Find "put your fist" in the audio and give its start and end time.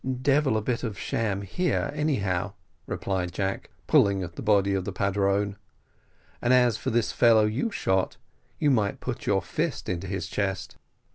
8.99-9.87